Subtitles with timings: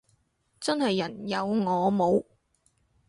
[0.59, 2.25] 真係人有我冇